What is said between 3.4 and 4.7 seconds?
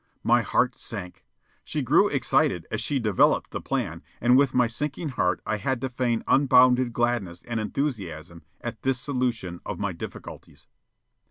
the plan and with my